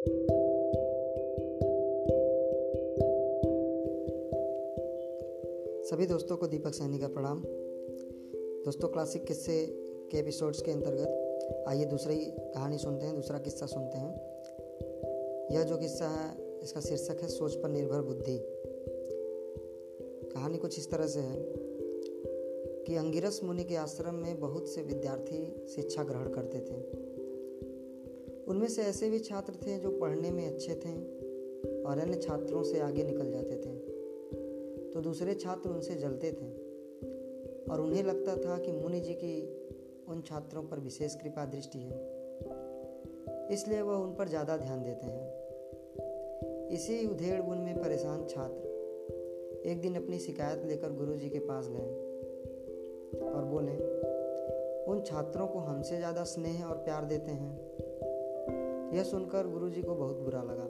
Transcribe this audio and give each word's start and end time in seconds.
सभी 0.00 0.16
दोस्तों 6.06 6.36
को 6.36 6.46
दीपक 6.46 6.74
सैनी 6.74 6.98
का 6.98 7.08
प्रणाम। 7.08 7.44
दोस्तों 8.64 8.88
क्लासिक 8.88 9.24
किस्से 9.24 9.66
के 10.10 10.18
एपिसोड्स 10.18 10.62
के 10.62 10.70
अंतर्गत 10.70 11.64
आइए 11.68 11.84
दूसरी 11.84 12.34
कहानी 12.38 12.78
सुनते 12.78 13.06
हैं, 13.06 13.14
दूसरा 13.14 13.38
किस्सा 13.38 13.66
सुनते 13.66 13.98
हैं। 13.98 14.20
यह 15.52 15.62
जो 15.62 15.76
किस्सा 15.76 16.08
है, 16.08 16.36
इसका 16.62 16.80
शीर्षक 16.80 17.18
है, 17.22 17.28
सोच 17.28 17.54
पर 17.54 17.68
निर्भर 17.68 18.00
बुद्धि। 18.00 18.38
कहानी 20.34 20.58
कुछ 20.58 20.78
इस 20.78 20.90
तरह 20.90 21.06
से 21.06 21.20
है 21.20 21.54
कि 22.84 22.96
अंगिरस 22.96 23.40
मुनि 23.44 23.64
के 23.64 23.76
आश्रम 23.76 24.14
में 24.14 24.40
बहुत 24.40 24.68
से 24.68 24.82
विद्यार्थी 24.82 25.68
शिक्षा 25.68 26.02
ग्रहण 26.02 26.28
करते 26.28 26.58
थे। 26.58 27.09
उनमें 28.50 28.68
से 28.68 28.82
ऐसे 28.82 29.10
भी 29.10 29.18
छात्र 29.18 29.52
थे 29.56 29.78
जो 29.78 29.90
पढ़ने 29.90 30.30
में 30.30 30.46
अच्छे 30.46 30.74
थे 30.74 30.94
और 31.82 31.98
अन्य 31.98 32.16
छात्रों 32.16 32.62
से 32.62 32.80
आगे 32.80 33.04
निकल 33.04 33.30
जाते 33.30 33.56
थे। 33.56 34.90
तो 34.90 35.00
दूसरे 35.00 35.34
छात्र 35.34 35.70
उनसे 35.70 35.94
जलते 35.94 36.32
थे 36.32 36.48
और 37.72 37.80
उन्हें 37.80 38.02
लगता 38.02 38.36
था 38.36 38.58
कि 38.58 38.72
मुनि 38.72 39.00
जी 39.00 39.14
की 39.14 39.34
उन 40.08 40.22
छात्रों 40.22 40.62
पर 40.62 40.78
विशेष 40.78 41.14
कृपा 41.14 41.44
दृष्टि 41.44 41.78
है। 41.78 41.98
इसलिए 43.50 43.80
वह 43.82 43.96
उन 43.96 44.14
पर 44.14 44.28
ज़्यादा 44.28 44.56
ध्यान 44.56 44.82
देते 44.82 45.06
हैं। 45.06 46.68
इसी 46.68 47.06
उधेड़ 47.06 47.40
बुन 47.42 47.58
में 47.58 47.80
परेशान 47.82 48.26
छात्र 48.26 48.68
एक 49.66 49.80
दिन 49.80 49.94
अपनी 49.94 50.18
शिकायत 50.18 50.64
लेकर 50.64 50.92
गुरु 50.92 51.14
जी 51.14 51.28
के 51.28 51.38
पास 51.38 51.68
गए 51.68 51.88
और 53.30 53.44
बोले, 53.44 53.76
उन 54.84 55.02
छात्रों 55.06 55.46
को 55.46 55.58
हमसे 55.58 55.96
ज़्यादा 55.96 56.24
स्नेह 56.24 56.64
और 56.64 56.76
प्यार 56.76 57.04
देते 57.04 57.30
हैं। 57.30 57.89
यह 58.94 59.02
सुनकर 59.02 59.46
गुरु 59.46 59.70
जी 59.70 59.82
को 59.82 59.94
बहुत 59.94 60.16
बुरा 60.16 60.42
लगा। 60.42 60.64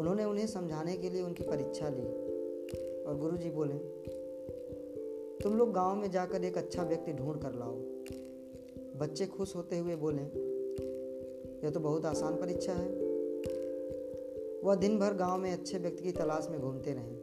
उन्होंने 0.00 0.24
उन्हें 0.24 0.46
समझाने 0.46 0.96
के 0.96 1.10
लिए 1.10 1.22
उनकी 1.22 1.42
परीक्षा 1.42 1.88
ली 1.88 2.06
और 3.02 3.16
गुरु 3.18 3.36
जी 3.36 3.50
बोले, 3.50 3.74
तुम 5.42 5.56
लोग 5.58 5.72
गाँव 5.72 5.96
में 5.96 6.10
जाकर 6.10 6.44
एक 6.44 6.58
अच्छा 6.58 6.82
व्यक्ति 6.82 7.12
ढूंढ 7.12 7.42
कर 7.42 7.52
लाओ। 7.54 7.74
बच्चे 8.96 9.26
खुश 9.26 9.56
होते 9.56 9.78
हुए 9.78 9.96
बोले, 9.96 10.22
यह 11.64 11.70
तो 11.70 11.80
बहुत 11.80 12.06
आसान 12.06 12.36
परीक्षा 12.36 12.72
है। 12.72 12.88
वह 14.64 14.74
दिन 14.74 14.98
भर 14.98 15.14
गाँव 15.14 15.38
में 15.38 15.52
अच्छे 15.52 15.78
व्यक्ति 15.78 16.02
की 16.04 16.12
तलाश 16.12 16.48
में 16.50 16.60
घूमते 16.60 16.92
रहे, 16.92 17.14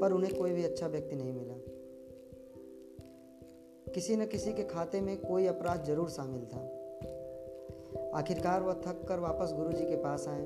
पर 0.00 0.12
उन्हें 0.12 0.36
कोई 0.38 0.52
भी 0.52 0.64
अच्छा 0.64 0.86
व्यक्ति 0.86 1.16
नहीं 1.16 1.32
मिला। 1.32 1.54
किसी 3.94 4.16
न 4.16 4.26
किसी 4.26 4.52
के 4.52 4.62
खाते 4.62 5.00
में 5.00 5.16
कोई 5.20 5.46
अपराध 5.46 5.84
ज़रूर 5.84 6.08
शामिल 6.08 6.44
था। 6.44 6.77
आखिरकार 8.14 8.62
वह 8.62 8.72
थक 8.72 9.04
कर 9.08 9.18
वापस 9.18 9.52
गुरु 9.52 9.72
जी 9.72 9.84
के 9.84 9.96
पास 9.96 10.28
आए 10.28 10.42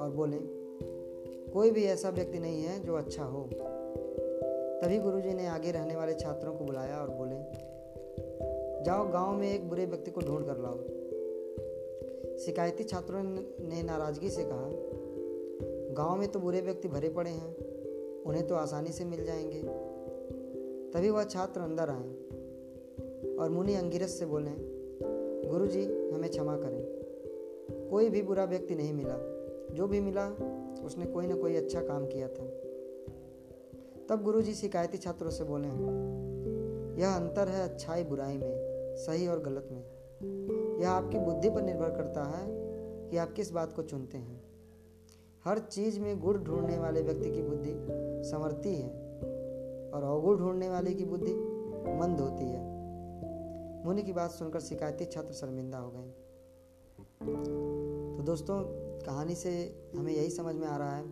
और 0.00 0.10
बोले, 0.10 0.36
कोई 1.50 1.70
भी 1.70 1.84
ऐसा 1.84 2.10
व्यक्ति 2.10 2.38
नहीं 2.38 2.62
है 2.62 2.82
जो 2.82 2.94
अच्छा 2.94 3.24
हो। 3.24 3.48
तभी 4.82 4.98
गुरुजी 4.98 5.34
ने 5.34 5.46
आगे 5.46 5.70
रहने 5.70 5.96
वाले 5.96 6.14
छात्रों 6.14 6.54
को 6.54 6.64
बुलाया 6.64 6.98
और 6.98 7.10
बोले, 7.10 7.36
जाओ 8.84 9.08
गाँव 9.08 9.32
में 9.32 9.54
एक 9.54 9.68
बुरे 9.68 9.86
व्यक्ति 9.86 10.10
को 10.10 10.20
ढूंढ 10.20 10.46
कर 10.46 10.58
लाओ। 10.58 10.78
शिकायती 12.38 12.84
छात्रों 12.84 13.22
ने 13.68 13.82
नाराज़गी 13.82 14.30
से 14.30 14.44
कहा, 14.44 14.70
गाँव 15.94 16.16
में 16.16 16.28
तो 16.28 16.40
बुरे 16.40 16.60
व्यक्ति 16.60 16.88
भरे 16.88 17.08
पड़े 17.08 17.30
हैं, 17.30 17.56
उन्हें 18.22 18.46
तो 18.46 18.54
आसानी 18.54 18.92
से 18.92 19.04
मिल 19.04 19.24
जाएँगे। 19.24 19.62
तभी 20.90 21.10
वह 21.10 21.24
छात्र 21.24 21.60
अंदर 21.60 21.90
आए 21.90 22.10
और 23.36 23.50
मुनि 23.50 23.74
अंगिरस 23.74 24.18
से 24.18 24.26
बोले 24.26 24.79
गुरुजी, 25.50 26.10
हमें 26.10 26.30
क्षमा 26.30 26.56
करें। 26.56 27.00
कोई 27.90 28.08
भी 28.08 28.22
बुरा 28.22 28.44
व्यक्ति 28.44 28.74
नहीं 28.74 28.92
मिला। 28.92 29.16
जो 29.74 29.86
भी 29.86 30.00
मिला, 30.00 30.28
उसने 30.84 31.06
कोई 31.06 31.26
ना 31.26 31.34
कोई 31.34 31.56
अच्छा 31.56 31.80
काम 31.80 32.06
किया 32.06 32.28
था। 32.28 32.44
तब 34.08 34.22
गुरु 34.22 34.42
जी 34.42 34.54
शिकायती 34.54 34.98
छात्रों 34.98 35.30
से 35.30 35.44
बोले, 35.44 35.68
यह 37.02 37.08
अंतर 37.08 37.48
है 37.48 37.64
अच्छाई 37.64 38.04
बुराई 38.04 38.38
में, 38.38 38.52
सही 38.96 39.28
और 39.28 39.38
गलत 39.38 39.68
में। 39.72 39.84
यह 40.80 40.90
आपकी 40.90 41.18
बुद्धि 41.18 41.50
पर 41.50 41.62
निर्भर 41.62 41.90
करता 41.90 42.24
है 42.24 42.46
कि 43.10 43.16
आप 43.16 43.32
किस 43.32 43.52
बात 43.52 43.72
को 43.72 43.82
चुनते 43.82 44.18
हैं। 44.18 44.44
हर 45.44 45.58
चीज़ 45.58 46.00
में 46.00 46.20
गुड़ 46.20 46.38
ढूँढने 46.38 46.78
वाले 46.78 47.02
व्यक्ति 47.02 47.30
की 47.30 47.42
बुद्धि 47.42 47.72
समर्थी 48.30 48.74
है 48.76 48.88
और 49.90 50.02
अवगुण 50.02 50.36
ढूँढने 50.36 50.68
वाले 50.68 50.94
की 50.94 51.04
बुद्धि 51.04 51.32
मंद 52.00 52.20
होती 52.20 52.44
है। 52.44 52.69
मुनि 53.86 54.02
की 54.02 54.12
बात 54.12 54.30
सुनकर 54.30 54.60
शिकायती 54.60 55.04
छात्र 55.04 55.32
शर्मिंदा 55.32 55.78
हो 55.78 55.90
गए। 55.90 56.08
तो 58.16 58.22
दोस्तों, 58.22 58.56
कहानी 59.00 59.34
से 59.34 59.52
हमें 59.96 60.12
यही 60.12 60.30
समझ 60.30 60.54
में 60.54 60.66
आ 60.66 60.76
रहा 60.76 60.96
है 60.96 61.04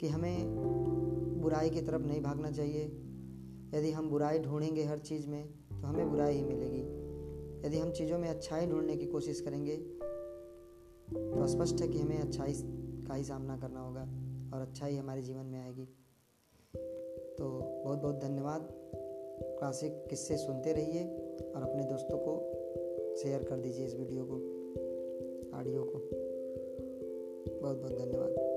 कि 0.00 0.08
हमें 0.08 1.40
बुराई 1.40 1.70
की 1.70 1.80
तरफ़ 1.80 2.02
नहीं 2.02 2.20
भागना 2.22 2.50
चाहिए। 2.50 2.84
यदि 3.74 3.90
हम 3.92 4.08
बुराई 4.10 4.38
ढूंढेंगे 4.38 4.84
हर 4.84 4.98
चीज़ 4.98 5.28
में 5.28 5.46
तो 5.70 5.86
हमें 5.86 6.10
बुराई 6.10 6.34
ही 6.34 6.44
मिलेगी। 6.44 6.82
यदि 7.66 7.78
हम 7.78 7.90
चीज़ों 7.90 8.18
में 8.18 8.28
अच्छाई 8.28 8.66
ढूँढने 8.66 8.96
की 8.96 9.06
कोशिश 9.06 9.40
करेंगे 9.40 9.76
तो 11.08 11.46
स्पष्ट 11.46 11.80
है 11.80 11.88
कि 11.88 11.98
हमें 11.98 12.18
अच्छाई 12.18 12.52
का 13.08 13.14
ही 13.14 13.24
सामना 13.24 13.56
करना 13.56 13.80
होगा 13.80 14.02
और 14.54 14.62
अच्छाई 14.62 14.96
हमारे 14.96 15.22
जीवन 15.22 15.46
में 15.46 15.60
आएगी। 15.60 15.84
तो 17.38 17.48
बहुत 17.84 17.98
बहुत 17.98 18.20
धन्यवाद। 18.20 18.68
क्लासिक 19.58 19.92
किस्से 20.10 20.36
सुनते 20.36 20.72
रहिए। 20.72 21.04
शेयर 23.22 23.42
कर 23.42 23.56
दीजिए 23.56 23.86
इस 23.86 23.94
वीडियो 23.94 24.24
को 24.24 24.34
ऑडियो 25.58 25.82
को। 25.84 25.98
बहुत 27.62 27.76
बहुत 27.76 27.92
धन्यवाद। 27.92 28.47